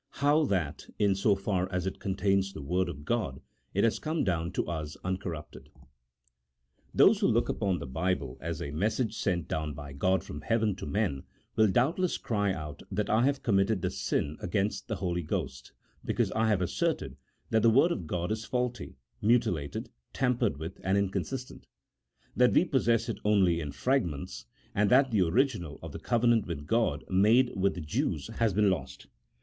[0.25, 3.39] HOW THAT, IN SO FAR AS IT CONTAINS THE WORD OF GOD,
[3.75, 5.69] IT HAS COME DOWN TO US UNCORRUPTED.
[6.95, 10.75] THOSE who look upon the Bible as a message sent down by God from Heaven
[10.77, 11.21] to men,
[11.55, 15.71] will doubtless cry out that I have committed the sin against the Holy G host
[16.03, 17.15] because I have asserted
[17.51, 21.67] that the Word of God is faulty, mutilated, tampered with, and inconsistent;
[22.35, 26.47] that we pos sess it only in fragments, and that the original of the covenant
[26.47, 29.05] which God made with the Jews has been lost.